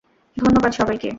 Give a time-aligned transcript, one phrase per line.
[0.37, 1.09] ধন্যবাদ, সবাইকে!